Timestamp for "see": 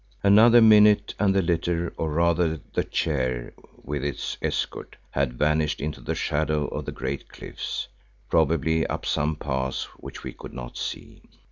10.75-11.21